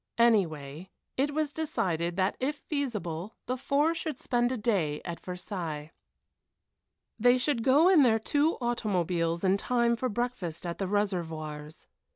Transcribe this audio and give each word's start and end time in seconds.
Anyway, 0.17 0.89
it 1.15 1.31
was 1.31 1.53
decided 1.53 2.15
that 2.15 2.35
if 2.39 2.55
feasible 2.57 3.35
the 3.45 3.55
four 3.55 3.93
should 3.93 4.17
spend 4.17 4.51
a 4.51 4.57
day 4.57 4.99
at 5.05 5.19
Versailles. 5.19 5.91
They 7.19 7.37
should 7.37 7.61
go 7.63 7.87
in 7.87 8.01
their 8.01 8.17
two 8.17 8.57
automobiles 8.59 9.43
in 9.43 9.57
time 9.57 9.95
for 9.95 10.09
breakfast 10.09 10.65
at 10.65 10.79
the 10.79 10.87
Réservoirs. 10.87 11.85